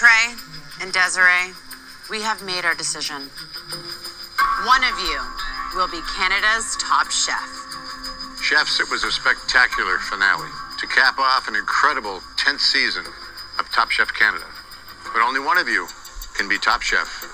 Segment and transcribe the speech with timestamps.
[0.00, 0.32] Tre
[0.80, 1.52] and Desiree,
[2.08, 3.28] we have made our decision.
[4.64, 5.20] One of you
[5.76, 7.44] will be Canada's top chef.
[8.40, 13.04] Chefs, it was a spectacular finale to cap off an incredible 10th season
[13.58, 14.46] of Top Chef Canada.
[15.12, 15.86] But only one of you
[16.32, 17.29] can be Top Chef.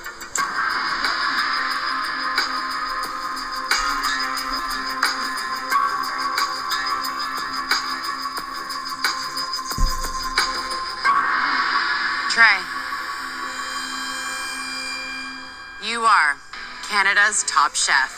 [16.96, 18.08] Canada's top chef.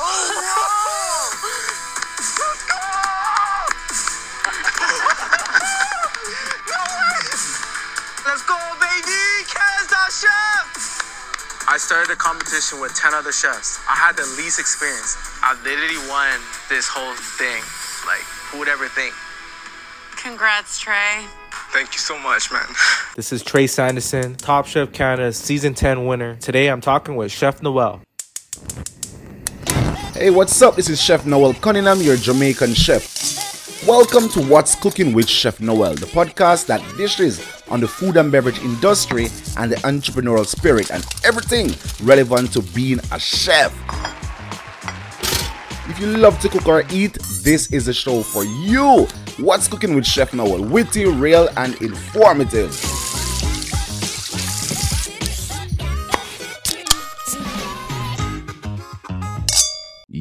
[8.24, 9.44] Let's go, baby!
[9.52, 10.64] Canada chef!
[11.68, 13.78] I started the competition with 10 other chefs.
[13.86, 15.14] I had the least experience.
[15.42, 17.62] I literally won this whole thing.
[18.06, 19.12] Like, who would ever think?
[20.16, 21.26] Congrats, Tre.
[21.74, 22.64] Thank you so much, man.
[23.14, 26.36] This is Tre Sanderson, Top Chef Canada season 10 winner.
[26.36, 28.00] Today I'm talking with Chef Noel.
[30.22, 30.76] Hey, what's up?
[30.76, 33.84] This is Chef Noel Cunningham, your Jamaican chef.
[33.88, 38.30] Welcome to What's Cooking with Chef Noel, the podcast that dishes on the food and
[38.30, 41.74] beverage industry and the entrepreneurial spirit and everything
[42.06, 43.74] relevant to being a chef.
[45.90, 49.08] If you love to cook or eat, this is the show for you.
[49.38, 50.62] What's Cooking with Chef Noel?
[50.62, 52.70] Witty, real, and informative.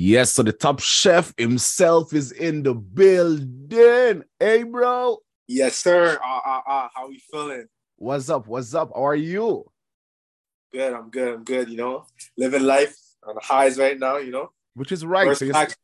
[0.03, 4.23] Yes, so the top chef himself is in the building.
[4.39, 5.19] Hey, bro.
[5.47, 6.17] Yes, sir.
[6.23, 6.89] Ah, ah, ah.
[6.95, 7.67] How we feeling?
[7.97, 8.47] What's up?
[8.47, 8.89] What's up?
[8.95, 9.69] How are you?
[10.73, 10.94] Good.
[10.94, 11.35] I'm good.
[11.35, 11.69] I'm good.
[11.69, 14.17] You know, living life on the highs right now.
[14.17, 15.27] You know, Which is right.
[15.27, 15.77] First So you're, black-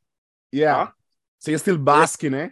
[0.51, 0.73] yeah.
[0.85, 0.91] Huh?
[1.37, 2.49] So you're still basking, eh?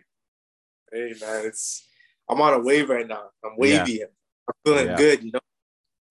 [0.94, 1.84] hey man, it's
[2.30, 3.24] I'm on a wave right now.
[3.44, 4.04] I'm wavy.
[4.04, 4.10] I'm
[4.64, 4.98] feeling Yeah.
[4.98, 5.24] good.
[5.24, 5.40] You know,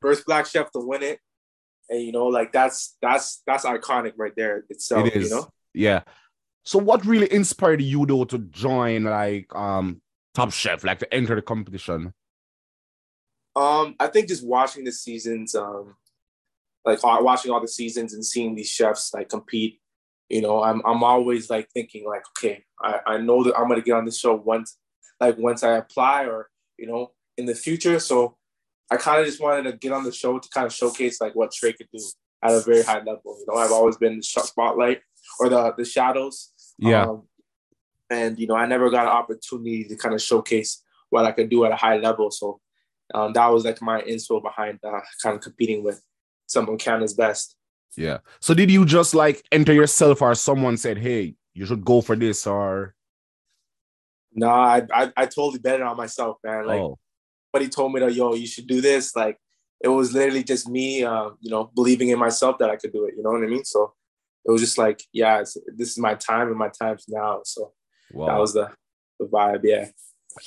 [0.02, 1.20] first black chef to win it,
[1.89, 5.07] and you know, like that's that's that's iconic right there itself.
[5.07, 5.31] it is.
[5.31, 6.03] You know, Yeah.
[6.65, 10.00] So what really inspired you though to join like um
[10.34, 12.12] Top Chef, like to enter the competition?
[13.56, 15.94] um, I think just watching the seasons, um,
[16.84, 19.81] like uh, watching all the seasons and seeing these chefs like compete.
[20.28, 23.83] You know, I'm I'm always like thinking like, okay, I, I know that I'm gonna
[23.83, 24.77] get on this show once,
[25.21, 28.00] like once I apply or you know in the future.
[28.00, 28.37] So
[28.91, 31.34] I kind of just wanted to get on the show to kind of showcase like
[31.34, 32.03] what Tre could do
[32.43, 33.37] at a very high level.
[33.39, 35.00] You know, I've always been the spotlight
[35.41, 36.53] or the the shadows.
[36.78, 37.05] Yeah.
[37.05, 37.23] Um,
[38.11, 41.49] and you know, I never got an opportunity to kind of showcase what I could
[41.49, 42.31] do at a high level.
[42.31, 42.61] So
[43.15, 46.03] um, that was like my inspo behind uh, kind of competing with
[46.47, 47.56] some of Canada's best.
[47.97, 48.19] Yeah.
[48.41, 52.17] So did you just like enter yourself or someone said, hey, you should go for
[52.17, 52.94] this or
[54.33, 56.67] No, I, I I totally bet it on myself, man.
[56.67, 56.99] Like oh
[57.54, 59.15] somebody told me that yo, you should do this.
[59.15, 59.38] Like
[59.81, 63.04] it was literally just me, uh, you know, believing in myself that I could do
[63.04, 63.15] it.
[63.16, 63.65] You know what I mean?
[63.65, 63.92] So
[64.44, 67.41] it was just like, yeah, it's, this is my time and my time's now.
[67.44, 67.72] So
[68.10, 68.70] that was the
[69.20, 69.60] the vibe.
[69.62, 69.87] Yeah.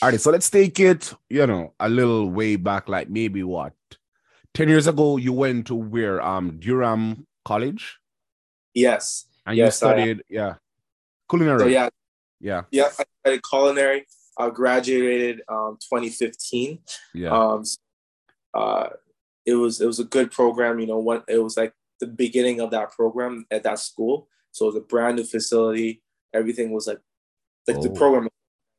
[0.02, 3.72] All right, so let's take it, you know, a little way back, like maybe what,
[4.54, 7.98] 10 years ago, you went to where, um, Durham College
[8.74, 9.28] Yes.
[9.46, 10.56] and Yes, you I- studied, yeah,
[11.30, 11.60] culinary.
[11.60, 11.88] So yeah,
[12.42, 12.90] yeah, yeah.
[13.00, 14.06] I studied culinary.
[14.38, 16.80] I graduated um 2015.
[17.14, 17.64] yeah, Um,
[18.54, 18.90] uh,
[19.46, 20.80] it was it was a good program.
[20.80, 24.28] You know, what it was like the beginning of that program at that school.
[24.52, 26.02] So it was a brand new facility.
[26.34, 27.00] Everything was like
[27.68, 27.94] like the Oh.
[27.94, 28.30] program.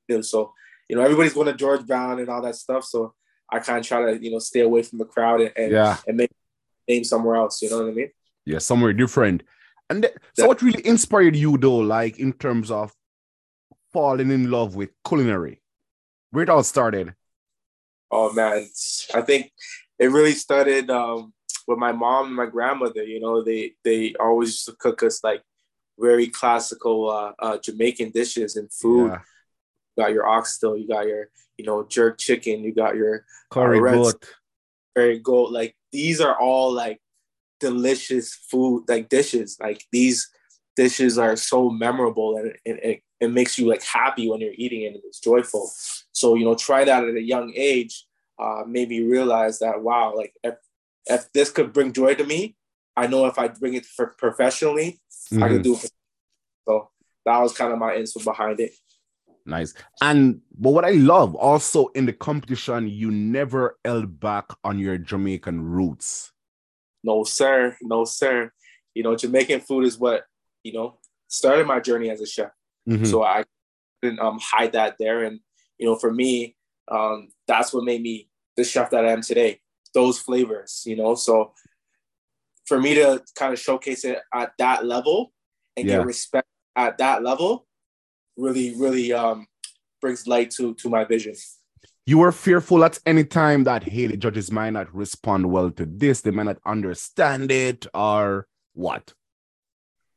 [0.09, 0.23] new.
[0.23, 0.53] So
[0.89, 2.85] you know, everybody's going to George Brown and all that stuff.
[2.85, 3.15] So
[3.51, 5.97] I kind of try to you know stay away from the crowd and and, yeah,
[6.07, 6.31] and make
[6.89, 7.61] name somewhere else.
[7.63, 8.11] You know what I mean?
[8.47, 9.43] yeah, somewhere different.
[9.91, 12.93] And th- so, what really inspired you, though, like in terms of
[13.93, 15.61] falling in love with culinary?
[16.31, 17.15] Where it all started?
[18.11, 18.67] Oh man,
[19.15, 19.53] I think
[19.99, 21.33] it really started um,
[21.67, 23.03] with my mom and my grandmother.
[23.03, 25.43] You know, they they always used to cook us like
[25.99, 29.09] very classical uh, uh, Jamaican dishes and food.
[29.09, 29.21] Yeah.
[29.97, 33.79] You got your oxtail, you got your you know jerk chicken, you got your Curry
[33.79, 34.25] Uh, goat.
[34.95, 35.51] very goat.
[35.51, 37.01] Like these are all like
[37.61, 39.59] delicious food, like dishes.
[39.61, 40.31] Like these
[40.77, 44.83] dishes are so memorable and and, it, it makes you like happy when you're eating
[44.83, 45.71] it and it's joyful.
[46.13, 48.07] So, you know, try that at a young age,
[48.39, 50.55] uh, made me realize that, wow, like if,
[51.07, 52.57] if this could bring joy to me,
[52.97, 55.01] I know if I bring it for professionally,
[55.33, 55.49] I Mhm.
[55.49, 55.91] can do it.
[56.67, 56.91] So
[57.25, 58.73] that was kind of my inspo behind it.
[59.45, 59.75] Nice.
[60.03, 64.99] And but what I love also in the competition, you never held back on your
[64.99, 66.33] Jamaican roots.
[67.03, 67.77] No, sir.
[67.81, 68.53] No, sir.
[68.95, 70.25] You know, Jamaican food is what,
[70.63, 70.99] you know,
[71.29, 72.51] started my journey as a chef.
[72.89, 73.07] Mhm.
[73.07, 73.45] So I
[74.03, 75.25] couldn't um, hide that there.
[75.25, 75.41] And,
[75.79, 76.57] you know, for me,
[76.89, 79.61] um, that's what made me the chef that I am today.
[79.95, 81.15] those flavors, you know.
[81.15, 81.55] So
[82.67, 85.33] for me to kind of showcase it at that level
[85.77, 85.97] and Yeah.
[85.97, 86.47] get respect
[86.77, 87.67] at that level,
[88.37, 89.47] really, really um,
[90.03, 91.35] brings light to to my vision.
[92.05, 95.87] You were fearful at any time that hey, the judges might not respond well to
[95.87, 99.15] this, they might not understand it, or what?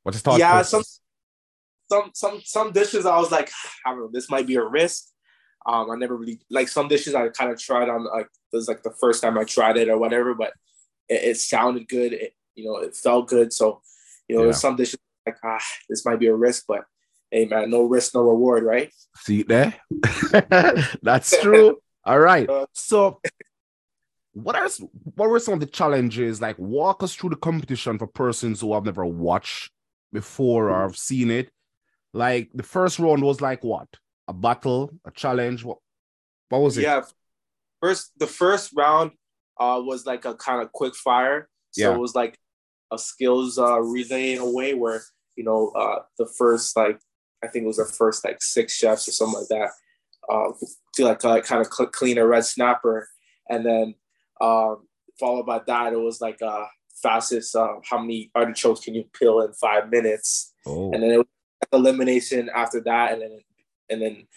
[0.03, 0.39] What's your thought?
[0.39, 0.83] Yeah, some-
[1.91, 3.49] Some some some dishes I was like,
[3.85, 5.07] I don't know, this might be a risk.
[5.65, 8.67] Um, I never really like some dishes I kind of tried on like it was
[8.69, 10.53] like the first time I tried it or whatever, but
[11.09, 12.13] it, it sounded good.
[12.13, 13.51] It you know it felt good.
[13.51, 13.81] So
[14.29, 14.51] you know Yeah.
[14.53, 15.59] some dishes like ah
[15.89, 16.85] this might be a risk, but
[17.29, 18.89] hey man, no risk, no reward, right?
[19.17, 19.75] See there?
[21.03, 21.81] That's true.
[22.05, 22.49] All right.
[22.49, 23.19] Uh, So,
[24.33, 24.69] what are
[25.15, 26.41] what were some of the challenges?
[26.41, 29.71] Like, walk us through the competition for persons who have never watched
[30.13, 31.51] before or have seen it.
[32.13, 33.88] Like the first round was like what?
[34.28, 35.63] A battle, a challenge.
[35.63, 35.78] What?
[36.50, 36.84] What was it?
[36.84, 37.04] Yeah.
[37.81, 39.12] First, the first round
[39.60, 41.50] uh, was like a kind of quick fire.
[41.72, 41.96] So Yeah.
[41.96, 42.38] it was like
[42.92, 45.02] a skills uh, relay in a way where,
[45.36, 47.00] you know, uh, the first, like,
[47.44, 49.69] I think it was the first like six chefs or something like that
[50.30, 50.52] uh,
[50.96, 53.08] to like uh, kind of cl- clean a red snapper.
[53.50, 53.96] And then
[54.40, 54.88] um,
[55.19, 56.66] followed by that, it was like uh,
[57.02, 60.54] fastest, uh, how many artichokes can you peel in five minutes?
[60.66, 61.25] Oh, and then it was
[61.74, 63.40] elimination after that, and then
[63.90, 64.28] and then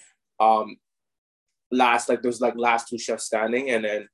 [0.41, 0.77] um
[1.71, 4.09] last like there's like last two chefs standing, and then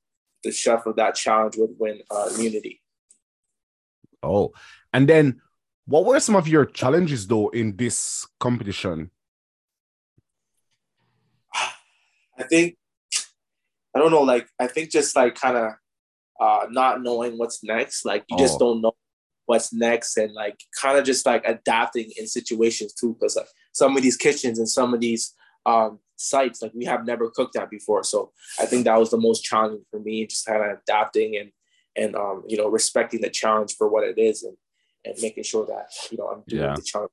[0.45, 2.81] the chef of that challenge would win uh, immunity.
[4.23, 4.53] oh,
[4.93, 5.41] and then
[5.87, 9.11] what were some of your challenges though in this competition?
[12.39, 12.77] I think
[13.95, 15.73] I don't know, like I think just like kind of
[16.41, 18.41] uh not knowing what's next, like you Oh.
[18.41, 18.93] just don't know
[19.51, 23.97] what's next, and like kind of just like adapting in situations too, because like some
[23.97, 25.25] of these kitchens and some of these
[25.67, 28.19] um sites like we have never cooked at before so
[28.63, 31.51] i think that was the most challenging for me just kind of adapting and
[32.01, 34.57] and um you know respecting the challenge for what it is and
[35.07, 36.75] and making sure that you know i'm doing Yeah.
[36.77, 37.13] the challenge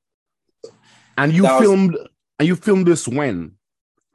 [1.18, 1.94] And you That was- filmed
[2.39, 3.38] and you filmed this when?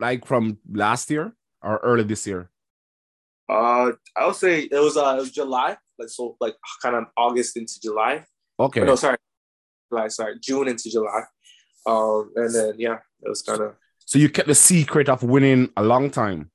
[0.06, 1.26] Like from last year
[1.62, 2.42] or early this year?
[3.48, 3.86] uh
[4.16, 5.70] i would say it was uh it was july
[6.02, 8.24] like so like kind of august into july
[8.60, 8.84] Okay.
[8.84, 9.16] No sorry
[9.90, 11.22] july sorry june into july
[11.86, 15.70] um and then yeah it was kind of So you kept the secret of winning
[15.76, 16.50] a long time.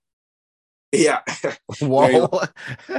[0.92, 1.22] yeah
[1.82, 2.30] Wow.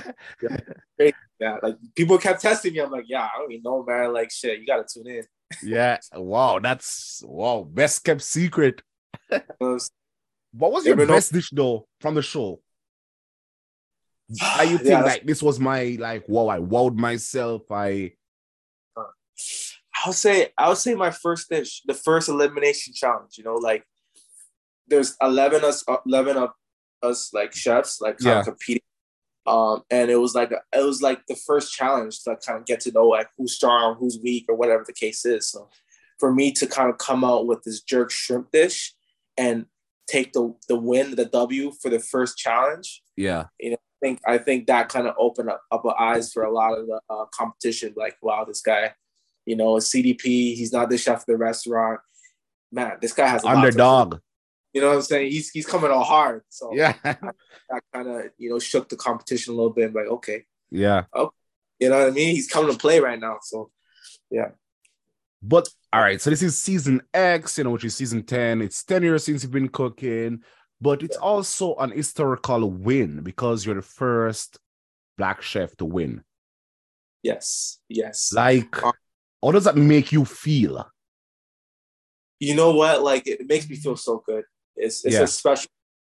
[1.40, 4.30] yeah like people kept testing me i'm like yeah i don't even know man like
[4.30, 5.24] shit you gotta tune in
[5.62, 5.96] yeah.
[6.14, 6.58] Wow.
[6.58, 7.64] That's wow.
[7.66, 8.82] Best kept secret.
[9.30, 12.60] What was your best dish though from the show?
[14.40, 17.70] How you think that's- like this was my like wow, I wowed myself.
[17.70, 18.12] I
[20.04, 23.36] i'll say i'll say my first dish, the first elimination challenge.
[23.38, 23.84] You know, like
[24.86, 26.50] there's eleven us, eleven of
[27.02, 28.42] us like chefs, like Yeah.
[28.42, 28.82] competing.
[29.46, 32.80] Um, and it was like it was like the first challenge to kind of get
[32.80, 35.48] to know like who's strong, who's weak, or whatever the case is.
[35.50, 35.68] So
[36.18, 38.94] for me to kind of come out with this jerk shrimp dish
[39.38, 39.66] and
[40.06, 43.44] take the the win, the W for the first challenge, yeah.
[43.62, 46.78] I think I think that kind of opened up, up our eyes for a lot
[46.78, 47.94] of the uh, competition.
[47.96, 48.92] Like, wow, this guy,
[49.46, 50.54] you know, CDP.
[50.54, 52.00] He's not the chef of the restaurant.
[52.70, 54.18] Man, this guy has a lot to- Underdog.
[54.72, 55.30] you know what I'm saying?
[55.30, 56.42] He's he's coming all hard.
[56.48, 56.94] So Yeah.
[57.02, 59.94] that kind of you know shook the competition a little bit.
[59.94, 61.04] Like, okay, yeah.
[61.78, 62.34] you know what I mean?
[62.34, 63.38] He's coming to play right now.
[63.42, 63.70] So
[64.30, 64.50] yeah.
[65.42, 68.60] But all right, so this is season X, you know, which is season 10.
[68.60, 70.42] It's 10 years since you've been cooking,
[70.80, 74.58] but it's also an historical win because you're the first
[75.16, 76.22] black chef to win.
[77.22, 78.32] yes, yes.
[78.32, 78.92] Like, Uh,
[79.42, 80.88] how does that make you feel?
[82.40, 83.02] you know what?
[83.02, 84.44] Like it makes me feel so good.
[84.76, 85.22] It's it's Yeah.
[85.22, 85.68] a special.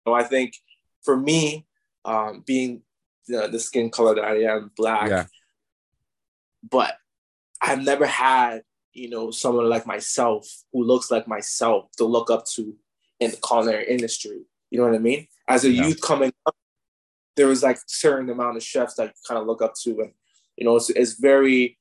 [0.04, 0.54] Know, I think
[1.02, 1.66] for me,
[2.04, 2.82] um, being
[3.26, 5.26] the, the skin color that I am, black, Yeah.
[6.68, 6.96] but
[7.62, 8.62] I've never had
[8.92, 12.76] you know someone like myself who looks like myself to look up to
[13.18, 14.44] in the culinary industry.
[14.70, 15.26] You know what I mean?
[15.48, 15.86] As a Yeah.
[15.86, 16.54] youth coming up,
[17.36, 20.12] there was like certain amount of chefs that you kind of look up to, and
[20.56, 21.78] you know it's it's very,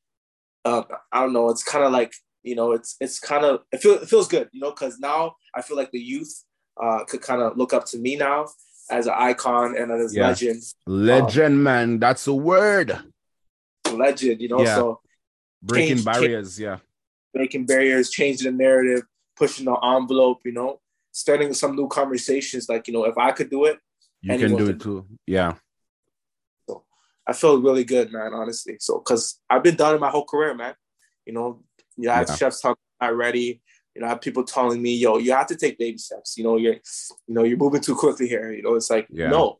[0.65, 3.81] um, I don't know, it's kind of like you know it's it's kind of it,
[3.81, 6.43] feel, it feels good, you know, because now I feel like the youth
[6.81, 8.47] uh, could kind of look up to me now
[8.89, 10.27] as an icon and as a Yeah.
[10.29, 11.99] legend, Legend, man.
[11.99, 12.97] That's a word.
[13.91, 14.61] legend, you know.
[14.61, 14.75] Yeah.
[14.75, 15.01] So
[15.61, 16.59] Breaking Change- barriers.
[16.59, 16.77] Yeah.
[17.33, 19.03] breaking barriers, changing the narrative,
[19.35, 20.79] pushing the envelope, you know,
[21.19, 22.69] starting some new conversations.
[22.69, 23.77] Like, you know, if I could do it,
[24.21, 25.05] You can do it too.
[25.27, 25.53] Yeah.
[26.67, 26.83] So
[27.27, 28.75] I feel really good, man, honestly.
[28.79, 30.75] So, because I've been done in my whole career, man.
[31.25, 31.47] You know,
[31.97, 32.35] you have Yeah.
[32.35, 33.61] chefs talking not ready.
[33.93, 36.43] You know, I have people telling me, "Yo, you have to take baby steps." You
[36.45, 36.79] know, you're,
[37.27, 38.51] you know, you're moving too quickly here.
[38.57, 39.29] You know, it's like, Yeah.
[39.29, 39.59] no,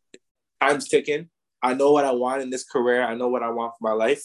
[0.62, 1.30] time's ticking.
[1.62, 3.02] I know what I want in this career.
[3.12, 4.24] I know what I want for my life.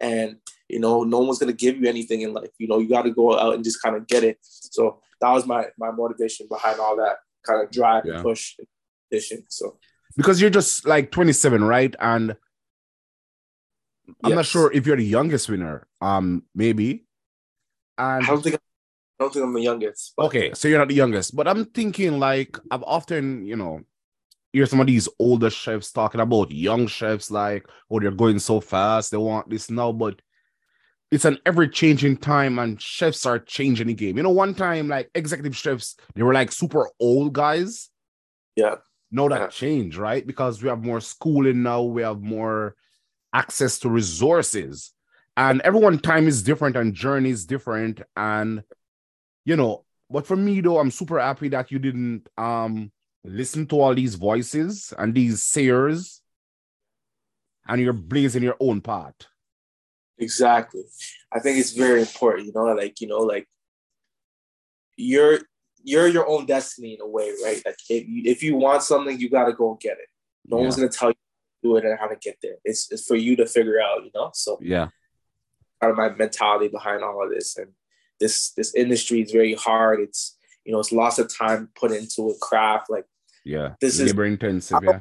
[0.00, 2.50] And, you know, no one's going to give you anything in life.
[2.58, 4.38] You know, you got to go out and just kind of get it.
[4.42, 8.14] So that was my, my motivation behind all that kind of drive yeah.
[8.14, 9.78] and push and So,
[10.16, 11.94] because you're just like 27, right?
[11.98, 12.36] And
[14.22, 14.36] I'm yes.
[14.36, 15.86] not sure if you're the youngest winner.
[16.00, 17.06] Um, maybe.
[17.98, 20.14] And I don't think I don't think I'm the youngest.
[20.16, 20.26] But...
[20.26, 23.82] Okay, so you're not the youngest, but I'm thinking like I've often, you know,
[24.52, 28.60] hear some of these older chefs talking about young chefs, like, oh, they're going so
[28.60, 30.20] fast, they want this now, but
[31.10, 34.16] it's an ever changing time and chefs are changing the game.
[34.16, 37.90] You know, one time, like executive chefs, they were like super old guys.
[38.54, 38.76] Yeah.
[39.10, 39.46] Know that yeah.
[39.48, 40.24] change, right?
[40.24, 42.76] Because we have more schooling now, we have more
[43.34, 44.92] access to resources,
[45.36, 48.02] and everyone time is different and journey is different.
[48.16, 48.62] And
[49.44, 52.92] you know, but for me though, I'm super happy that you didn't um
[53.24, 56.22] listen to all these voices and these sayers
[57.68, 59.14] and you're blazing your own path
[60.20, 60.82] exactly
[61.32, 63.46] i think it's very important you know like you know like
[64.96, 65.38] you're
[65.82, 69.18] you're your own destiny in a way right like if you, if you want something
[69.18, 70.08] you got to go and get it
[70.46, 70.62] no yeah.
[70.62, 73.06] one's going to tell you to do it and how to get there it's, it's
[73.06, 74.88] for you to figure out you know so yeah
[75.80, 77.68] part of my mentality behind all of this and
[78.18, 82.30] this this industry is very hard it's you know, it's lots of time put into
[82.30, 82.90] a craft.
[82.90, 83.04] Like,
[83.44, 84.78] yeah, this labor is labor intensive.
[84.82, 85.00] Yeah,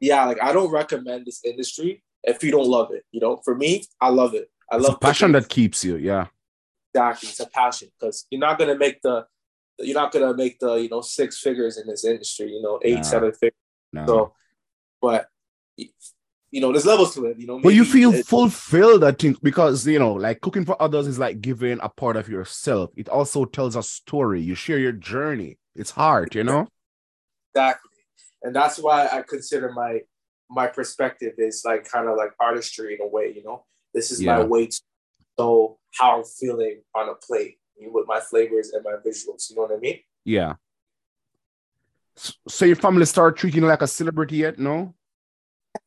[0.00, 0.24] yeah.
[0.24, 3.04] Like, I don't recommend this industry if you don't love it.
[3.12, 4.50] You know, for me, I love it.
[4.70, 5.96] I it's love passion that keeps you.
[5.96, 6.26] Yeah,
[6.92, 7.28] exactly.
[7.28, 9.26] It's a passion because you're not gonna make the
[9.78, 12.50] you're not gonna make the you know six figures in this industry.
[12.50, 13.54] You know, eight, seven figures.
[13.92, 14.06] No.
[14.06, 14.34] So,
[15.00, 15.28] but
[16.56, 17.60] you know, there's levels to it, you know.
[17.60, 21.40] But you feel fulfilled, I think, because you know, like cooking for others is like
[21.40, 22.90] giving a part of yourself.
[22.96, 24.40] It also tells a story.
[24.42, 25.58] You share your journey.
[25.74, 26.68] It's hard, you know.
[27.54, 27.90] Exactly,
[28.42, 30.00] and that's why I consider my
[30.48, 33.32] my perspective is like kind of like artistry in a way.
[33.34, 34.38] You know, this is yeah.
[34.38, 34.80] my way to
[35.38, 39.50] show how I'm feeling on a plate with my flavors and my visuals.
[39.50, 40.00] You know what I mean?
[40.24, 40.54] Yeah.
[42.48, 44.58] So your family start treating you like a celebrity yet?
[44.58, 44.94] No.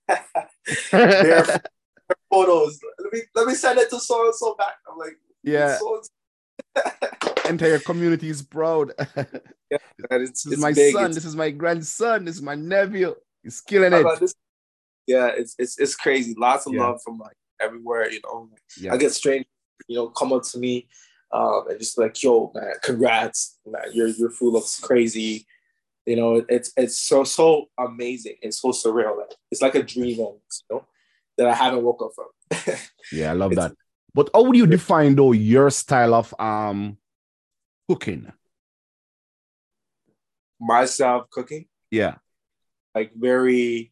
[0.91, 1.45] their
[2.29, 2.79] photos.
[2.99, 4.75] Let me let me send it to so and so back.
[4.89, 5.77] I'm like, yeah.
[7.49, 8.93] Entire community is proud.
[9.17, 9.27] yeah,
[10.11, 10.93] it's, this is my big.
[10.93, 11.05] son.
[11.05, 12.25] It's, this is my grandson.
[12.25, 13.15] This is my nephew.
[13.41, 14.05] He's killing it.
[14.19, 14.35] This?
[15.09, 16.35] Yeah, it's it's it's crazy.
[16.37, 16.81] Lots of yeah.
[16.81, 18.11] love from like everywhere.
[18.11, 18.47] You know,
[18.79, 18.93] yeah.
[18.93, 19.47] I get strange.
[19.87, 20.87] You know, come up to me.
[21.31, 25.47] Um, and just like, yo, man, congrats, man, your your food looks crazy.
[26.05, 28.35] You know, it's it's so so amazing.
[28.43, 29.17] It's so surreal.
[29.17, 30.85] Like, it's like a dream almost, you know,
[31.37, 32.77] that I haven't woke up from.
[33.11, 33.73] yeah, I love that.
[34.13, 36.97] But how would you define though your style of um
[37.89, 38.31] cooking?
[40.59, 41.65] Myself cooking?
[41.89, 42.17] Yeah.
[42.93, 43.91] Like very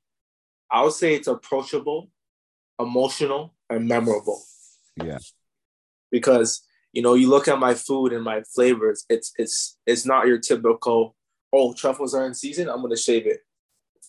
[0.72, 2.10] I would say it's approachable,
[2.80, 4.42] emotional, and memorable.
[5.02, 5.20] Yeah.
[6.12, 10.28] Because you know, you look at my food and my flavors, it's it's it's not
[10.28, 11.16] your typical
[11.54, 13.42] oh, truffles are in season, I'm gonna shave it.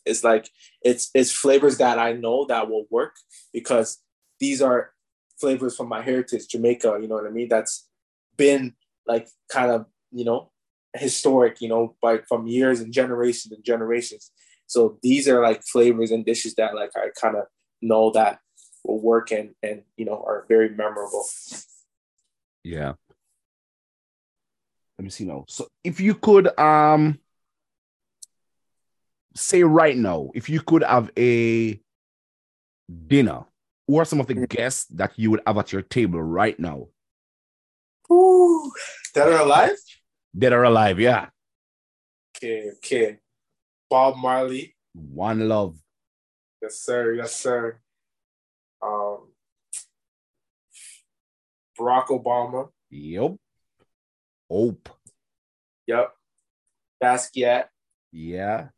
[0.04, 0.48] It's like
[0.82, 3.16] it's it's flavors that I know that will work
[3.52, 3.98] because
[4.40, 4.92] these are
[5.38, 6.98] flavors from my heritage, Jamaica.
[7.00, 7.48] You know what I mean?
[7.48, 7.88] That's
[8.36, 8.74] been
[9.06, 10.50] like kind of you know
[10.94, 14.30] historic, you know, by from years and generations and generations.
[14.68, 17.46] So these are like flavors and dishes that like I kind of
[17.82, 18.38] know that
[18.84, 21.24] will work and and you know are very memorable.
[22.62, 22.92] Yeah.
[24.98, 25.44] Let me see now.
[25.48, 27.18] So if you could um
[29.34, 31.80] say right now, if you could have a
[33.06, 33.44] dinner,
[33.86, 34.48] who are some of the mm.
[34.48, 36.88] guests that you would have at your table right now?
[38.12, 38.70] Ooh,
[39.14, 39.76] dead or alive?
[40.36, 41.28] Dead or alive, yeah.
[42.36, 43.18] Okay, okay.
[43.90, 44.74] Bob Marley.
[44.94, 45.78] One love.
[46.60, 47.14] Yes, sir.
[47.14, 47.78] Yes, sir.
[48.82, 49.28] Um,
[51.78, 52.68] Barack Obama.
[52.90, 53.36] Yep.
[54.50, 54.88] Hope.
[55.86, 56.12] Yep.
[57.02, 57.64] Basquiat.
[58.12, 58.68] Yeah.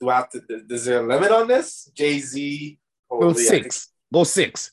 [0.00, 0.42] Do I have to?
[0.70, 1.90] Is there a limit on this?
[1.94, 2.78] Jay Z.
[3.10, 3.88] Go six.
[4.12, 4.70] Go six.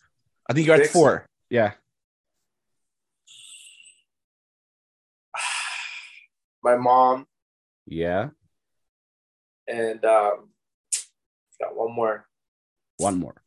[0.50, 0.88] I think you're six?
[0.90, 1.26] at four.
[1.50, 1.74] Yeah.
[6.64, 7.28] My mom.
[7.86, 8.30] Yeah.
[9.68, 10.50] And um,
[11.60, 12.28] got one more.
[12.98, 13.42] One more.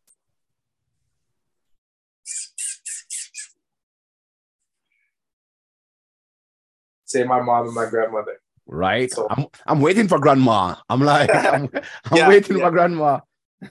[7.05, 9.11] Say my mom and my grandmother right?
[9.11, 10.77] So, I'm I'm waiting for grandma.
[10.89, 11.69] I'm like I'm,
[12.11, 12.65] I'm yeah, waiting yeah.
[12.65, 13.21] for grandma.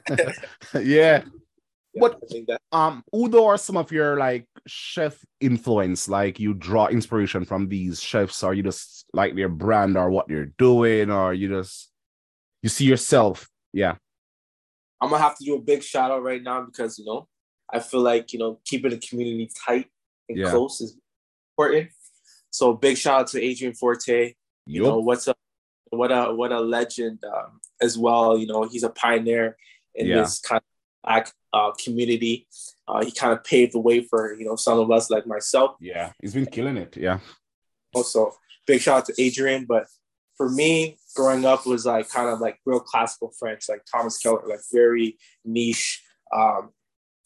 [0.81, 1.23] yeah.
[1.93, 2.01] Yeah.
[2.01, 2.19] What
[2.71, 6.09] um who are some of your like chef influence?
[6.09, 10.27] Like you draw inspiration from these chefs, or you just like their brand or what
[10.27, 11.91] they're doing, or you just
[12.61, 13.47] you see yourself?
[13.73, 13.95] Yeah.
[15.01, 17.27] I'm gonna have to do a big shout out right now because you know
[17.71, 19.87] I feel like you know keeping the community tight
[20.29, 20.49] and Yeah.
[20.49, 20.97] close is
[21.51, 21.89] important.
[22.51, 24.33] So big shout out to Adrian Forte.
[24.65, 25.35] You know what's a
[25.89, 28.37] what a what a legend um, as well.
[28.37, 29.57] You know he's a pioneer
[29.93, 30.21] in Yeah.
[30.21, 30.63] this kind of
[31.03, 32.47] black uh, community.
[32.87, 35.75] Uh, he kind of paved the way for you know some of us like myself.
[35.79, 36.97] Yeah, he's been killing it.
[36.97, 37.19] Yeah.
[37.93, 38.33] Also,
[38.65, 39.65] big shout out to Adrian.
[39.65, 39.85] But
[40.35, 44.41] for me, growing up was like kind of like real classical French, like Thomas Keller,
[44.47, 46.03] like very niche,
[46.35, 46.71] um,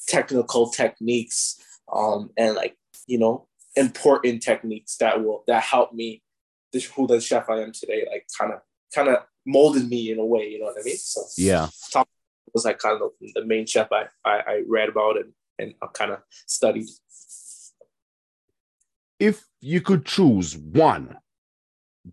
[0.07, 1.59] technical techniques,
[1.93, 2.75] um, and like
[3.07, 6.23] you know important techniques that will that help me
[6.73, 8.05] this who the chef I am today.
[8.09, 8.59] Like kind of
[8.93, 10.49] kind of molded me in a way.
[10.49, 10.97] You know what I mean?
[10.97, 11.69] So Yeah.
[12.53, 15.73] Was like kind of the, the main chef I, I I read about and and
[15.81, 16.87] I kind of studied.
[19.19, 21.17] If you could choose one,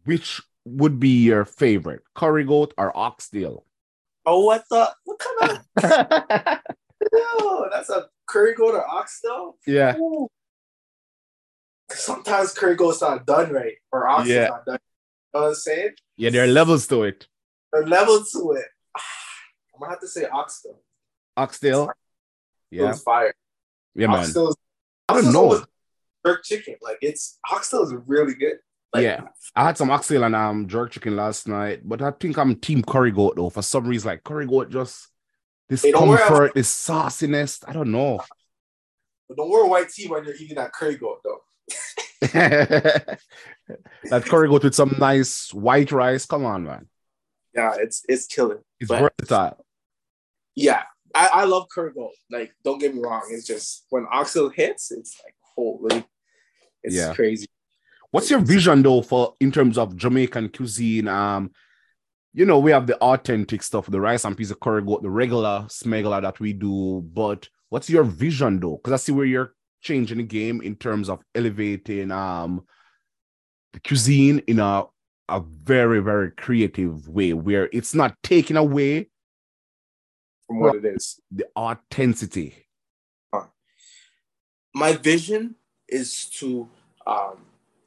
[0.05, 3.67] which would be your favorite, curry goat or oxtail?
[4.25, 6.61] Oh, what the what kind of
[7.12, 9.59] no, that's a curry goat or oxtail.
[9.67, 9.97] yeah.
[9.99, 10.29] Ooh.
[11.91, 14.49] Sometimes curry goat's not done right, or oxtail's Yeah.
[14.49, 14.79] not done.
[15.35, 15.91] You know what I'm saying?
[16.17, 17.26] Yeah, there are levels to it.
[17.73, 18.64] The level to it.
[19.75, 20.81] I'm gonna have to say oxtail.
[21.37, 21.90] Oxtail.
[22.71, 22.93] Yeah.
[22.93, 23.35] Fire.
[23.95, 24.21] Yeah, man.
[24.21, 24.57] Oxtail's,
[25.09, 25.64] I don't know.
[26.25, 28.57] Jerk chicken, like it's oxtail is really good.
[28.93, 29.23] Like, yeah.
[29.57, 32.83] I had some oxtail and um jerk chicken last night, but I think I'm team
[32.83, 33.50] curry goat though.
[33.50, 35.09] For some reason, like curry goat just
[35.69, 37.64] this Hey, don't worry, I- comfort, this sauciness.
[37.66, 38.21] I don't know.
[39.28, 41.40] But don't wear white tee when you're eating that curry goat though.
[42.33, 43.19] that
[44.26, 46.26] curry goat with some nice white rice.
[46.26, 46.88] Come on, man.
[47.54, 48.59] Yeah, it's it's killing.
[48.81, 49.63] It's But- versatile.
[50.56, 50.82] Yeah,
[51.14, 52.12] I, I love curry goat.
[52.30, 53.23] Like, don't get me wrong.
[53.30, 56.04] It's just when oxtail hits, it's like holy,
[56.82, 57.14] it's Yeah.
[57.14, 57.46] crazy.
[58.11, 61.08] What's your vision though for in terms of Jamaican cuisine?
[61.08, 61.50] Um,
[62.32, 65.11] you know, we have the authentic stuff, the rice and piece of curry goat, the
[65.11, 67.00] regular smuggler that we do.
[67.12, 68.76] But what's your vision though?
[68.76, 72.64] Because I see where you're changing the game in terms of elevating um
[73.73, 74.84] the cuisine in a
[75.28, 79.08] a very, very creative way where it's not taking away
[80.47, 82.54] From what it is, the authenticity.
[84.75, 85.54] my vision
[85.89, 86.69] is to
[87.07, 87.37] um,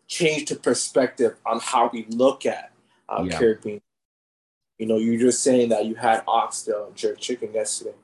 [0.07, 2.71] change the perspective on how we look at
[3.09, 3.37] uh, Yeah.
[3.37, 3.81] Caribbean.
[4.77, 7.95] You know, you're just saying that you had oxtail and jerk chicken yesterday.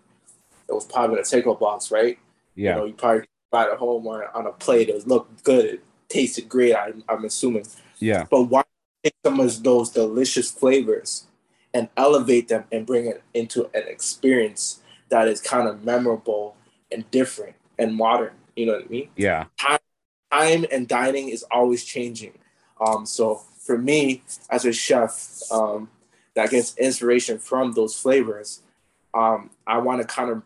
[0.67, 2.17] It was probably in a takeout box, right?
[2.55, 2.75] You Yeah.
[2.75, 4.89] know, you probably brought it home or on a plate.
[4.89, 5.65] It looked good.
[5.65, 6.75] It tasted great.
[6.75, 7.65] I, I'm assuming.
[7.99, 8.25] Yeah.
[8.29, 8.63] But why
[9.03, 11.27] take some of those delicious flavors
[11.73, 16.55] and elevate them and bring it into an experience that is kind of memorable
[16.91, 18.33] and different and modern?
[18.55, 19.09] You know what I mean?
[19.15, 19.45] Yeah.
[19.59, 19.79] Time
[20.31, 22.33] time and dining is always changing.
[22.81, 25.89] Um, so for me as a chef um,
[26.35, 28.61] that gets inspiration from those flavors,
[29.13, 30.41] um, I want to kind of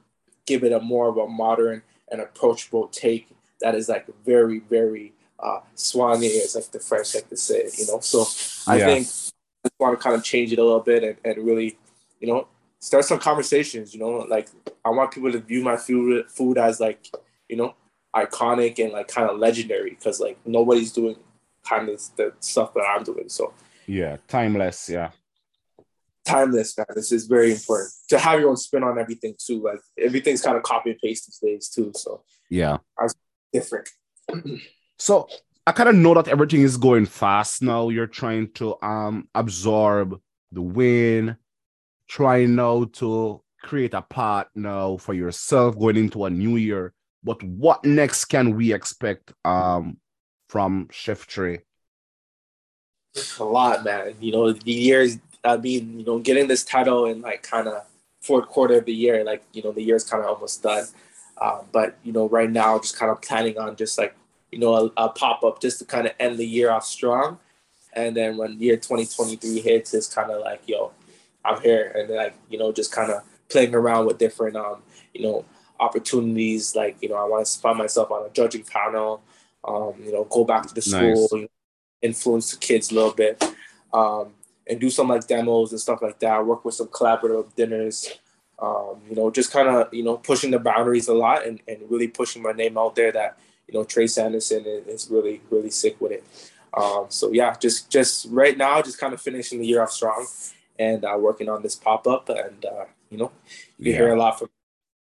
[0.45, 3.29] give it a more of a modern and approachable take
[3.61, 7.87] that is like very, very uh, soigné, as like the French like to say, you
[7.87, 7.99] know.
[7.99, 8.25] So
[8.69, 8.85] I Yeah.
[8.85, 9.07] think
[9.79, 11.77] want to kind of change it a little bit and, and really,
[12.19, 12.47] you know,
[12.79, 13.93] start some conversations.
[13.93, 14.49] You know, like
[14.83, 17.07] I want people to view my food food as like,
[17.47, 17.75] you know,
[18.15, 21.15] iconic and like kind of legendary because like nobody's doing
[21.63, 23.29] kind of the stuff that I'm doing.
[23.29, 23.53] So
[23.85, 24.17] Yeah.
[24.27, 24.89] Timeless.
[24.89, 25.11] Yeah.
[26.25, 26.87] timeless, man.
[26.95, 29.61] This is very important to have your own spin on everything too.
[29.61, 31.91] Like everything's kind of copy and paste these days too.
[31.95, 32.77] So Yeah.
[33.53, 33.89] different.
[34.99, 35.27] So
[35.67, 37.89] I kind of know that everything is going fast now.
[37.89, 40.17] You're trying to um absorb
[40.53, 41.35] the win,
[42.07, 46.93] trying now to create a path now for yourself going into a new year.
[47.21, 49.97] But what next can we expect um
[50.47, 51.59] from Chef Tre?
[53.39, 54.13] a lot, man.
[54.21, 57.83] You know, the years, I mean, you know, getting this title in like kind of
[58.21, 60.85] fourth quarter of the year, like, you know, the year's kind of almost done.
[61.41, 64.15] Um, but, you know, right now, just kind of planning on just like,
[64.51, 67.39] you know, a, a pop up just to kind of end the year off strong.
[67.93, 70.91] And then when year 2023 hits, it's kind of like, yo,
[71.43, 71.91] I'm here.
[71.95, 74.83] And like, you know, just kind of playing around with different, um,
[75.13, 75.45] you know,
[75.79, 76.75] opportunities.
[76.75, 79.21] Like, you know, I want to find myself on a judging panel,
[79.63, 81.29] um, you know, go back to the Nice.
[81.29, 81.47] school,
[82.01, 83.43] influence the kids a little bit
[83.93, 84.33] um,
[84.67, 88.19] and do some like demos and stuff like that work with some collaborative dinners
[88.59, 91.79] um, you know just kind of you know pushing the boundaries a lot and, and
[91.89, 95.99] really pushing my name out there that you know tre sanderson is, really really sick
[95.99, 96.23] with it.
[96.73, 100.25] Um, so yeah just just right now just kind of finishing the year off strong
[100.77, 103.31] and uh, working on this pop-up and uh, you know
[103.79, 104.49] you hear a lot from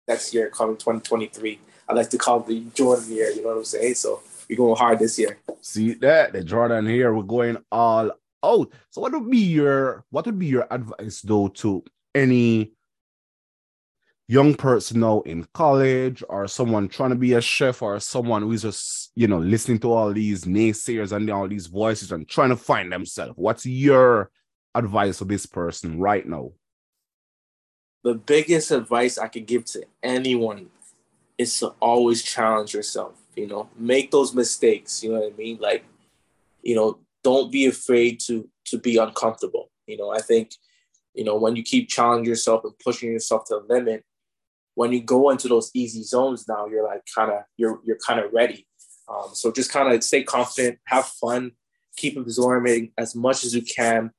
[0.09, 3.59] next year coming 2023 i like to call it the jordan year you know what
[3.59, 3.95] i'm saying?
[3.95, 5.39] So we're going hard this year.
[5.61, 6.33] See that?
[6.33, 8.11] The Jordan here, we're going all
[8.45, 8.73] out.
[8.91, 12.73] So what would be your what would be your advice though to any
[14.29, 18.63] young person now in college or someone trying to be a chef or someone who's
[18.63, 22.57] just you know listening to all these naysayers and all these voices and trying to
[22.57, 23.35] find themselves.
[23.37, 24.31] What's your
[24.75, 26.53] advice for this person right now?
[28.03, 30.69] The biggest advice i could give to anyone
[31.39, 33.69] is to always challenge yourself you know?
[33.77, 35.59] Make those mistakes you know what i mean?
[35.61, 35.85] Like
[36.63, 40.11] you know don't be afraid to to be uncomfortable you know?
[40.11, 40.51] I think
[41.15, 44.05] you know when you keep challenging yourself and pushing yourself to the limit
[44.77, 48.21] when you go into those easy zones now, you're like kind of you're you're kind
[48.21, 48.67] of ready.
[49.09, 51.53] Um, so just kind of stay confident, have fun,
[51.97, 54.11] keep absorbing as much as you can,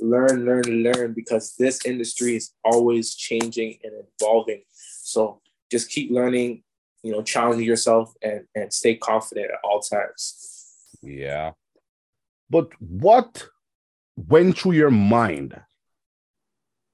[0.00, 4.62] learn, learn, learn, because this industry is always changing and evolving.
[5.02, 6.62] So just keep learning,
[7.02, 10.68] you know, challenging yourself and and stay confident at all times.
[11.02, 11.52] Yeah.
[12.50, 13.48] But what
[14.16, 15.58] went through your mind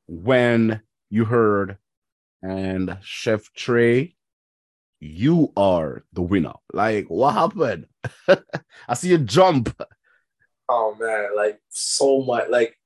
[0.07, 1.79] when you heard
[2.43, 4.15] and Chef Tre,
[5.01, 6.55] you are the winner.
[6.73, 7.87] Like, what happened?
[8.89, 9.75] I see you jump.
[10.69, 12.77] Oh man, like so much, like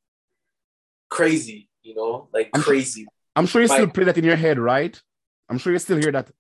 [1.09, 3.03] crazy, you know, like I'm crazy.
[3.03, 5.01] Sure, I'm sure you still play that in your head, right?
[5.49, 6.31] I'm sure you still hear that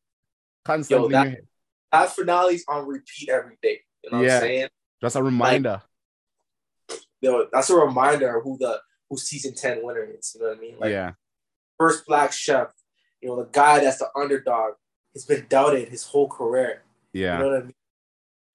[0.64, 1.48] constantly Yo, that, in your head.
[1.92, 3.80] That finale's on repeat every day.
[4.04, 4.26] You know yeah.
[4.26, 4.68] what I'm saying?
[5.00, 5.82] Just a reminder.
[6.88, 10.34] Like, yo, that's a reminder of who the who season 10 winner is.
[10.34, 10.76] You know what I mean?
[10.78, 11.12] Like yeah.
[11.78, 12.68] first black chef,
[13.22, 14.74] you know, the guy that's the underdog
[15.12, 16.82] He's been doubted his whole career.
[17.12, 17.36] Yeah.
[17.36, 17.74] You know what I mean?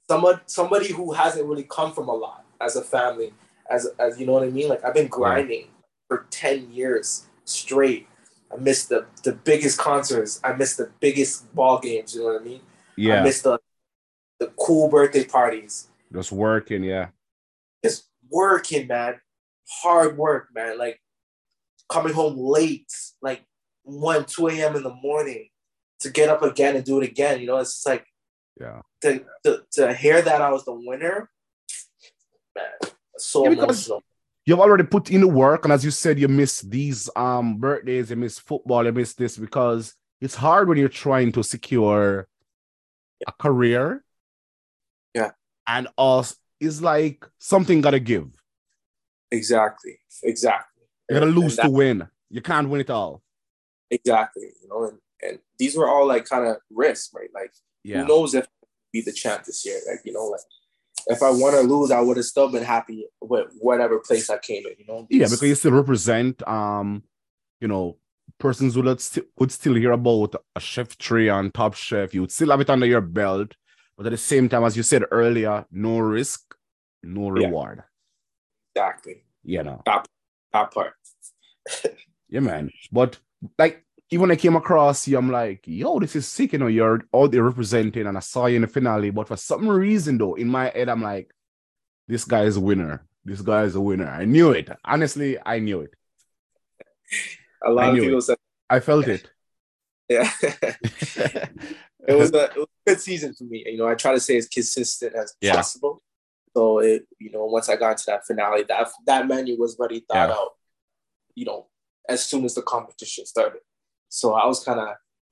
[0.10, 3.34] Someone somebody who hasn't really come from a lot as a family,
[3.70, 4.70] as as you know what I mean?
[4.70, 5.68] Like I've been grinding yeah.
[6.08, 8.08] for 10 years straight.
[8.52, 10.40] I missed the the biggest concerts.
[10.44, 12.62] I missed the biggest ball games, you know what I mean?
[12.96, 13.20] Yeah.
[13.20, 13.60] I missed the
[14.40, 15.90] the cool birthday parties.
[16.12, 17.10] Just working, yeah.
[17.84, 19.20] Just working, man.
[19.84, 20.78] Hard work, man.
[20.80, 21.02] Like
[21.90, 23.44] coming home late, like
[23.88, 24.76] 1, 2 a.m.
[24.76, 25.50] in the morning
[26.02, 27.40] to get up again and do it again.
[27.40, 28.06] You know, it's just like,
[28.60, 31.30] yeah, to, to, to hear that I was the winner,
[32.56, 34.04] man, so yeah, emotional.
[34.46, 38.10] You've already put in the work, and as you said, you miss these um birthdays,
[38.10, 42.28] you miss football, you miss this because it's hard when you're trying to secure
[43.28, 44.04] a career.
[45.14, 45.32] Yeah.
[45.68, 48.30] And also, it's like something gotta give.
[49.32, 50.00] Exactly.
[50.24, 50.84] Exactly.
[51.10, 52.08] You gotta lose to win.
[52.30, 53.22] You can't win it all.
[53.90, 54.50] Exactly.
[54.62, 57.30] You know, and, and these were all like kind of risks, right?
[57.34, 57.52] Like
[57.84, 58.02] yeah.
[58.02, 59.80] who knows if I'll be the champ this year?
[59.90, 60.42] Like, you know, like
[61.08, 64.38] if I won or lose, I would have still been happy with whatever place I
[64.38, 65.08] came in, you know?
[65.10, 67.04] Yeah, because you still represent um,
[67.60, 67.98] you know,
[68.40, 72.14] persons who would, st- would still hear about a chef tree on top chef.
[72.14, 73.56] You would still have it under your belt,
[73.96, 76.56] but at the same time, as you said earlier, no risk,
[77.04, 77.84] no reward.
[78.76, 78.90] Yeah.
[78.90, 79.24] Exactly.
[79.44, 79.82] You know.
[79.86, 80.08] That,
[80.54, 80.94] that part.
[82.30, 82.72] yeah, man.
[82.92, 83.18] But
[83.58, 86.54] like even when I came across you, I'm like, yo, this is sick.
[86.54, 89.10] You know, you're all there representing, and I saw you in the finale.
[89.10, 91.34] But for some reason, though, in my head, I'm like,
[92.08, 93.06] this guy is a winner.
[93.26, 94.08] This guy is a winner.
[94.08, 94.70] I knew it.
[94.86, 95.94] Honestly, I knew it.
[97.66, 98.22] A lot of people it.
[98.22, 98.38] said
[98.70, 99.30] I felt it.
[100.10, 100.32] Yeah.
[100.42, 101.52] it
[102.08, 103.66] was a, it was a good season for me.
[103.68, 105.56] You know, I try to stay as consistent as Yeah.
[105.56, 106.02] possible.
[106.56, 110.00] So it, you know, once I got into that finale, that that menu was already
[110.00, 110.36] thought Yeah.
[110.36, 110.52] out.
[111.36, 111.68] You know,
[112.10, 113.62] as soon as the competition started.
[114.10, 114.90] So I was kind of,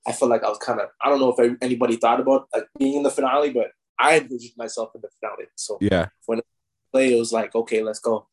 [0.07, 2.65] I felt like I was kind of, I don't know if anybody thought about like
[2.77, 5.45] being in the finale, but I envisioned myself in the finale.
[5.55, 6.07] So Yeah.
[6.25, 6.45] when it
[6.91, 8.27] played, it was like, okay, let's go.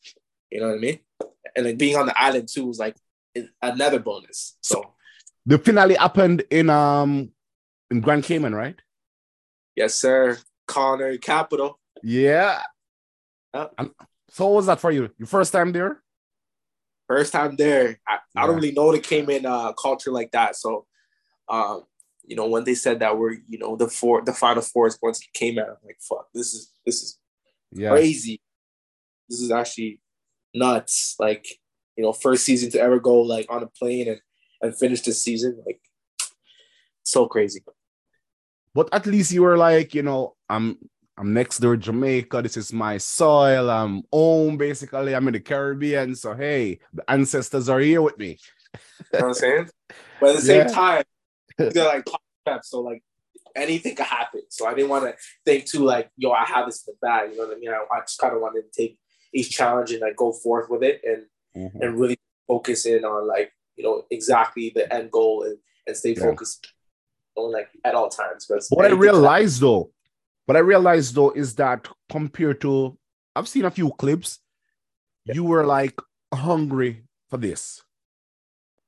[0.51, 0.99] You know what I mean?
[1.57, 2.97] And like being on the island too was like
[3.63, 4.59] another bonus.
[4.63, 4.95] So
[5.47, 7.31] The finale happened in um
[7.91, 8.77] in Grand Cayman, right?
[9.77, 10.39] yes, sir.
[10.67, 11.79] Connor Capital.
[12.03, 12.61] Yeah.
[13.55, 13.91] And
[14.29, 15.11] so what was that for you?
[15.19, 16.03] Your first time there?
[17.09, 17.99] First time there.
[18.09, 20.57] I, I don't really know the Cayman uh, culture like that.
[20.57, 20.87] So,
[21.49, 21.83] um,
[22.25, 24.97] you know, when they said that we're, you know, the four, the final four is
[24.97, 27.19] going to Cayman, I'm like, fuck, this is this is
[27.73, 27.91] Yeah.
[27.91, 28.41] crazy.
[29.29, 30.01] This is actually
[30.55, 31.17] nuts.
[31.19, 31.47] Like,
[31.97, 34.21] you know, first season to ever go like on a plane and
[34.63, 35.81] and finish the season, like,
[37.03, 37.61] so crazy.
[38.75, 40.79] But at least you were like, you know, I'm
[41.19, 42.43] I'm next door Jamaica.
[42.43, 43.69] This is my soil.
[43.71, 45.15] I'm home, basically.
[45.15, 46.15] I'm in the Caribbean.
[46.15, 48.39] So hey, the ancestors are here with me.
[49.13, 49.69] You know what I'm saying?
[50.21, 50.73] But at the same Yeah.
[50.73, 51.03] time,
[51.59, 52.07] they're like
[52.47, 53.03] chef, so like
[53.57, 54.43] anything could happen.
[54.51, 57.31] So I didn't want to think too like, yo, I have this in the bag.
[57.33, 57.71] You know what I mean?
[57.71, 58.99] I, I just kind of wanted to take
[59.35, 61.25] each challenge and like go forth with it and
[61.57, 61.81] Mhm.
[61.83, 66.15] and really focus in on like you know exactly the end goal and and stay
[66.15, 66.23] Yeah.
[66.23, 66.73] focused
[67.35, 68.47] on like at all times.
[68.47, 69.91] Because What I realized though,
[70.47, 72.99] what I realized though is that compared to
[73.35, 74.41] I've seen a few clips,
[75.25, 75.99] you were like
[76.35, 77.83] hungry for this.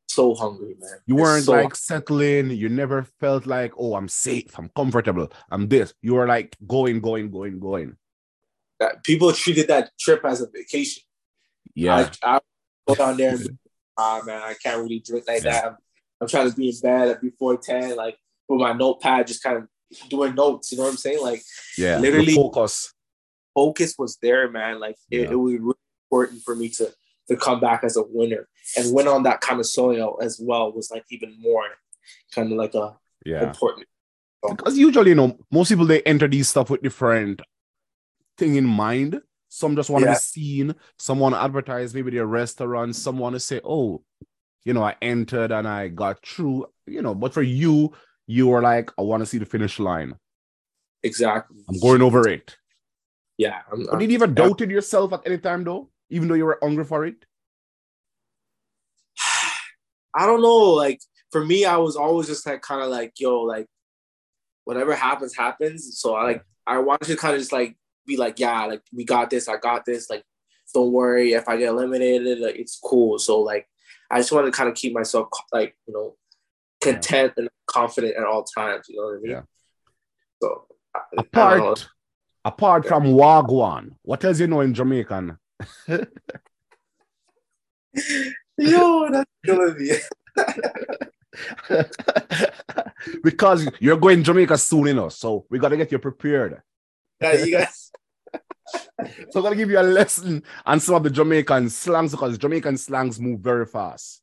[0.08, 0.98] so hungry, man.
[1.06, 2.50] You weren't so- like settling.
[2.50, 5.94] You never felt like, oh, I'm safe, I'm comfortable, I'm this.
[6.02, 7.96] You were like going, going, going, going.
[8.80, 11.02] that people treated that trip as a vacation.
[11.74, 12.10] Yeah.
[12.22, 12.40] I, I
[12.86, 13.58] go down there and
[13.96, 15.50] ah man, I can't really drink like Yeah.
[15.52, 15.64] that.
[15.66, 15.76] I'm,
[16.20, 18.16] I'm trying to be in bed at before 10, like
[18.48, 19.64] with my notepad, just kind of
[20.08, 20.72] doing notes.
[20.72, 21.22] You know what I'm saying?
[21.22, 21.42] Like
[21.78, 21.98] yeah.
[21.98, 22.92] literally- focus.
[23.54, 24.80] focus was there, man.
[24.80, 25.30] Like it, Yeah.
[25.32, 25.74] it was really
[26.10, 26.92] important for me to
[27.28, 30.70] to come back as a winner and win on that kind of soil as well
[30.72, 31.64] was like even more
[32.34, 33.44] kind of like a Yeah.
[33.44, 33.86] important.
[34.46, 37.40] Because usually, you know, most people they enter these stuff with different
[38.36, 39.22] thing in mind.
[39.48, 40.14] Some just want to Yeah.
[40.14, 40.74] be seen.
[40.98, 42.94] Some want to advertise maybe their restaurant.
[42.96, 44.02] Some want to say, "Oh,
[44.64, 47.92] you know, I entered and I got through." You know, but for you,
[48.26, 50.14] you were like, "I want to see the finish line.
[51.02, 51.62] Exactly.
[51.68, 52.56] I'm going over it."
[53.36, 53.60] Yeah.
[53.72, 54.34] I'm, But did you ever yeah.
[54.34, 57.24] doubted yourself at any time though, even though you were hungry for it?
[60.14, 60.70] I don't know.
[60.70, 63.66] Like for me, I was always just like kind of like, yo, like
[64.64, 65.98] whatever happens, happens.
[65.98, 69.04] So I like I wanted to kind of just like be like, yeah, like we
[69.04, 70.08] got this, I got this.
[70.08, 70.24] Like,
[70.72, 73.18] don't worry if I get eliminated, like it's cool.
[73.18, 73.68] So like
[74.10, 76.16] I just wanted to kind of keep myself like, you know,
[76.80, 78.86] content and confident at all times.
[78.88, 79.30] You know what I mean?
[79.32, 79.42] Yeah.
[80.42, 81.72] So I, I don't know.
[81.72, 81.88] Apart,
[82.44, 85.38] apart from Wagwan, what else you know in Jamaican?
[88.58, 89.90] Yo, that's killing me.
[93.22, 96.62] because you're going to Jamaica soon enough, so we gotta get you prepared.
[97.20, 97.90] Yeah, you guys.
[99.30, 102.78] So I'm gonna give you a lesson on some of the Jamaican slangs because Jamaican
[102.78, 104.22] slangs move very fast.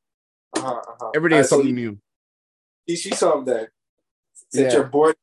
[0.57, 1.11] Uh-huh, uh-huh.
[1.15, 1.99] Every day is so something new.
[2.87, 3.65] Teach you something.
[4.49, 4.79] Since Yeah.
[4.79, 5.15] you're bored.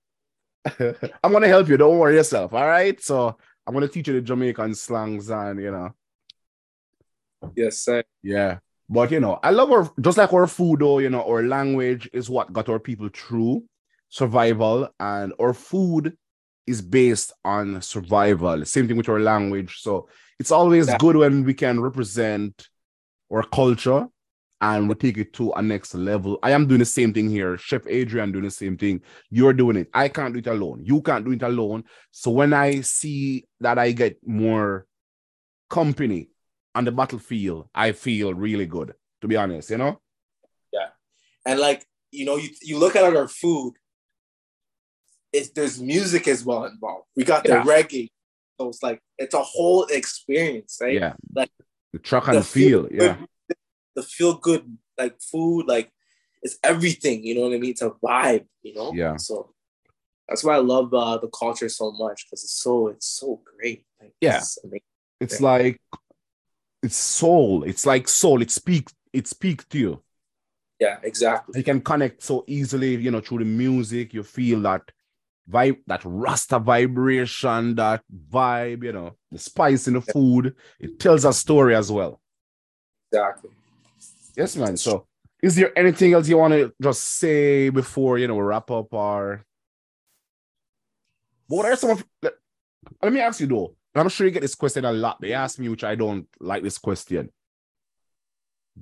[1.23, 1.77] I'm gonna help you.
[1.77, 2.53] Don't worry yourself.
[2.53, 3.01] All right.
[3.03, 5.91] So I'm gonna teach you the Jamaican slangs and you know,
[7.55, 8.03] Yes, sir.
[8.23, 8.59] yeah.
[8.89, 10.99] But you know, I love our just like our food, though.
[10.99, 13.65] You know, our language is what got our people through
[14.09, 16.17] survival, and our food
[16.67, 18.65] is based on survival.
[18.65, 19.81] Same thing with our language.
[19.81, 20.99] So it's always Yeah.
[20.99, 22.69] good when we can represent
[23.33, 24.07] our culture
[24.61, 26.39] and we take it to a next level.
[26.43, 27.57] I am doing the same thing here.
[27.59, 29.01] Chef Adrian doing the same thing.
[29.31, 29.89] You're doing it.
[29.95, 30.83] I can't do it alone.
[30.85, 31.85] You can't do it alone.
[32.11, 34.87] So when I see that I get more
[35.71, 36.31] company
[36.75, 40.01] on the battlefield, I feel really good, to be honest, you know?
[40.73, 40.89] Yeah.
[41.47, 43.75] And like you know you, you look at our food
[45.31, 47.63] it's there's music as well involved we got the Yeah.
[47.65, 48.09] reggae
[48.59, 51.13] so it's like it's a whole experience right Yeah.
[51.35, 51.51] Like,
[51.93, 53.17] the truck and the feel- yeah.
[53.99, 54.63] The feel good
[55.01, 55.89] like food like
[56.45, 59.17] it's everything you know what i mean it's a vibe you know Yeah.
[59.17, 59.35] so
[60.29, 63.81] that's why i love uh, the culture so much because it's so it's so great
[64.01, 64.39] like, Yeah.
[64.39, 64.59] it's.
[65.21, 65.81] It's like
[66.87, 67.65] it's soul.
[67.65, 68.41] It's like soul.
[68.41, 69.93] It speaks, it speaks to you.
[70.79, 74.15] yeah exactly You can connect so easily, you know, through the music.
[74.15, 74.83] You feel that
[75.51, 80.55] vibe, that rasta vibration, that vibe, you know, the spice in the food.
[80.79, 82.21] It tells a story as well.
[83.11, 83.51] exactly
[84.39, 84.77] Yes, man.
[84.77, 85.09] So,
[85.43, 88.95] is there anything else you want to just say before you know we wrap up?
[88.95, 89.45] Or
[91.49, 92.05] what are some of?
[92.23, 92.35] Let,
[93.03, 93.75] let me ask you though.
[93.97, 95.21] I'm sure you get this question a lot.
[95.21, 97.31] They ask me, which I don't like this question.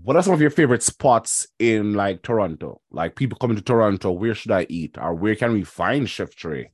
[0.02, 2.82] What are some of your favorite spots in like Toronto?
[2.90, 6.34] Like people coming to Toronto, where should I eat, or where can we find Chef
[6.34, 6.70] Tre?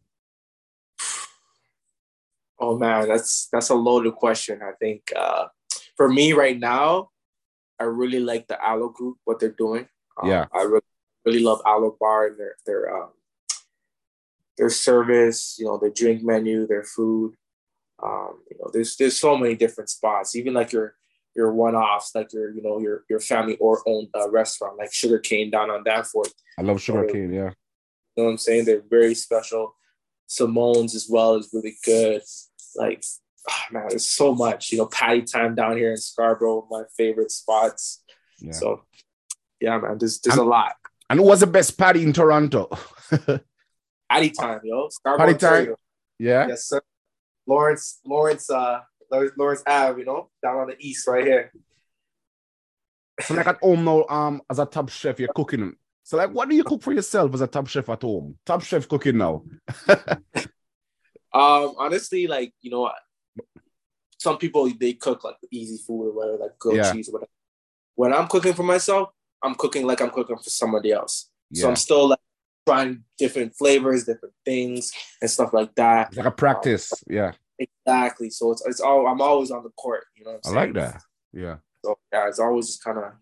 [2.59, 4.59] Oh man, that's that's a loaded question.
[4.61, 5.47] I think uh,
[5.97, 7.12] for me right now,
[7.83, 9.89] I really like the Alo Group, what they're doing.
[10.21, 10.47] Um, Yeah.
[10.53, 10.91] I really
[11.25, 13.11] really love Alo Bar and their their um,
[14.59, 15.57] their service.
[15.59, 17.35] You know, their drink menu, their food.
[18.03, 20.35] Um, you know, there's there's so many different spots.
[20.37, 20.95] Even like your
[21.35, 24.93] your one offs, like your you know your your family or owned uh, restaurant, like
[24.93, 26.35] Sugar Cane down on Danforth.
[26.59, 27.33] I love sugarcane.
[27.33, 27.51] Yeah,
[28.15, 28.65] You know what I'm saying?
[28.65, 29.75] They're very special.
[30.27, 32.23] Simone's as well is really good.
[32.75, 33.05] Like,
[33.49, 34.73] ah, man, there's so much.
[34.73, 38.03] You know, patty time down here in Scarborough, my favorite spots.
[38.41, 38.53] yeah.
[38.53, 38.85] So,
[39.61, 40.75] yeah, man, there's there's I'm- a lot.
[41.11, 42.69] and who was the best patty in Toronto?
[44.11, 44.89] Patty time, yo.
[44.91, 45.53] Scarborough, Patty time?
[45.53, 45.77] Ontario.
[46.19, 46.81] yeah, Yes, sir.
[47.47, 51.51] Lawrence, Lawrence, uh, Lawrence, Lawrence Ave, you know, down on the east, right here.
[53.23, 55.75] So like at home now, um, as a top chef, you're cooking.
[56.03, 58.37] So like, what do you cook for yourself as a top chef at home?
[58.45, 59.45] Top chef cooking now.
[61.35, 62.91] Um, honestly, like you know,
[64.23, 66.93] some people they cook like easy food or whatever, like grilled Yeah.
[66.93, 67.31] cheese or whatever.
[67.97, 69.11] When I'm cooking for myself,
[69.43, 71.31] I'm cooking like I'm cooking for somebody else.
[71.55, 72.19] So I'm still like
[72.67, 76.09] trying different flavors, different things, and stuff like that.
[76.09, 76.93] it's like a practice.
[76.93, 78.31] Um, yeah, Exactly.
[78.31, 80.05] So it's it's all I'm always on the court.
[80.17, 81.03] You know I I'm like that.
[81.33, 83.13] Yeah, So yeah, it's always just kind of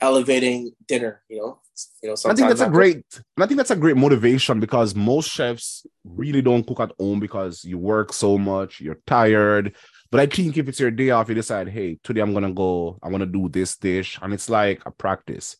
[0.00, 1.22] elevating dinner.
[1.28, 1.60] You know,
[2.02, 2.14] you know.
[2.26, 3.04] I think that's a great.
[3.38, 7.64] I think that's a great motivation because most chefs really don't cook at home because
[7.64, 9.74] you work so much, you're tired.
[10.12, 12.98] But I think if it's your day off, you decide, hey, today I'm gonna go.
[13.02, 15.56] I want to do this dish, and it's like a practice.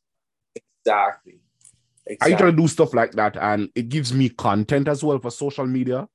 [0.54, 1.40] Exactly.
[2.04, 2.34] exactly.
[2.34, 5.30] I try to do stuff like that, and it gives me content as well for
[5.30, 6.06] social media.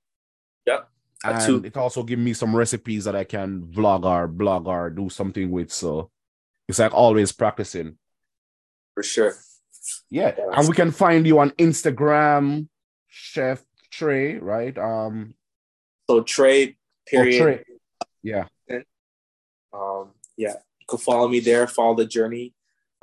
[0.67, 0.88] Yep.
[1.23, 1.63] And too.
[1.65, 5.50] it also gives me some recipes that I can vlog or blog or do something
[5.50, 5.71] with.
[5.71, 6.12] So
[6.67, 7.97] it's like always practicing.
[8.93, 9.34] For sure.
[10.12, 10.36] Yeah.
[10.38, 12.67] yeah and we can find you on Instagram,
[13.08, 14.78] Chef Tre, right?
[14.78, 15.34] Um
[16.08, 16.76] so Tre
[17.08, 17.41] period.
[17.41, 17.63] Oh, Tre.
[18.27, 18.45] Yeah.
[19.73, 20.53] Um, yeah.
[20.79, 22.53] You can follow me there, follow the journey.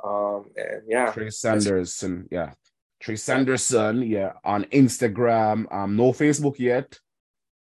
[0.03, 1.11] Um, and yeah.
[1.11, 2.53] Tre Sanderson, yeah.
[2.99, 5.71] Tre Sanderson, yeah, on Instagram.
[5.73, 6.99] Um, no Facebook yet.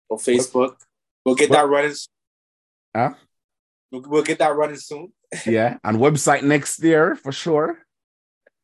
[0.10, 0.76] No Facebook.
[1.24, 1.58] We'll get what?
[1.58, 1.96] that running.
[2.96, 3.14] Huh?
[3.92, 5.14] We'll, we'll get that running soon.
[5.46, 7.80] yeah, and website next year for sure.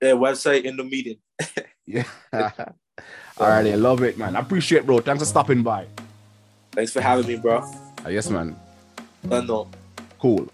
[0.01, 1.17] Yeah, website in the meeting.
[1.85, 2.03] yeah.
[2.33, 4.35] All right, I love it, man.
[4.35, 4.99] I appreciate, bro.
[4.99, 5.87] Thanks for stopping by.
[6.71, 7.59] Thanks for having me, bro.
[8.05, 8.55] Uh, yes, man.
[9.23, 9.67] No.
[10.19, 10.49] Cool.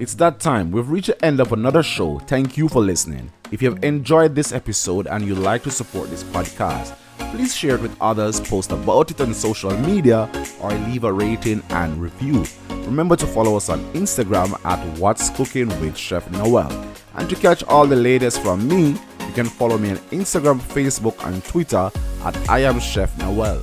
[0.00, 0.70] It's that time.
[0.70, 2.18] We've reached the end of another show.
[2.20, 3.32] Thank you for listening.
[3.50, 6.94] If you have enjoyed this episode and you'd like to support this podcast,
[7.32, 11.62] please share it with others, post about it on social media, or leave a rating
[11.70, 12.44] and review.
[12.70, 16.70] Remember to follow us on Instagram at What's Cooking with Chef Noel.
[17.16, 18.90] And to catch all the latest from me,
[19.26, 21.90] you can follow me on Instagram, Facebook, and Twitter
[22.24, 23.62] at I am Chef Noel.